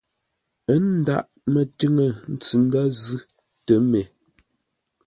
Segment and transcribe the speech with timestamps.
[0.73, 3.21] Ə́ ndághʼ mətiŋə ntsʉ ndə̂ zʉ́
[3.65, 4.01] tə mê.